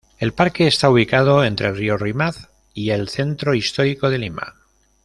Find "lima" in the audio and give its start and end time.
4.17-4.55